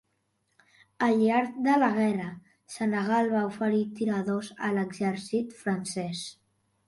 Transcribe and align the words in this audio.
Al 1.07 1.19
llarg 1.23 1.59
de 1.67 1.75
la 1.81 1.89
guerra, 1.97 2.29
Senegal 2.77 3.29
va 3.35 3.43
oferir 3.49 3.83
tiradors 3.99 4.49
a 4.69 4.73
l'exèrcit 4.79 5.55
francès. 5.63 6.27